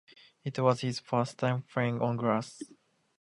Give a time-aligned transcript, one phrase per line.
[0.43, 2.59] It was his first time playing on grass.